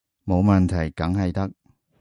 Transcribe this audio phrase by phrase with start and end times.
[0.25, 1.51] 冇問題，梗係得